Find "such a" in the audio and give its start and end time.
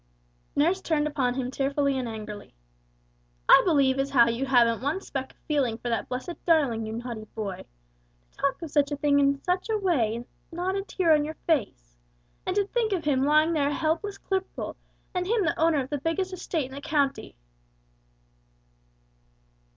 8.71-8.95, 9.43-9.77